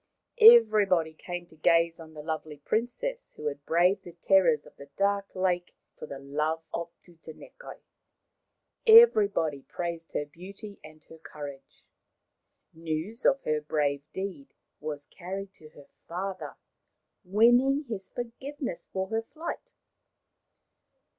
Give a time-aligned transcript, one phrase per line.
[0.39, 4.75] Every body came to gaze on the lovely princess who had braved the terrors of
[4.77, 7.79] the dark lake for love of 244 Maoriland Fairy Tales
[8.97, 11.85] Tutanekai; everybody praised her beauty and her courage.
[12.73, 16.55] News of her brave deed was carried to her father,
[17.23, 19.71] winning his forgiveness for her flight.